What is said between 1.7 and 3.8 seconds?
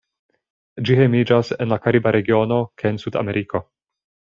la kariba regiono kaj en Sudameriko.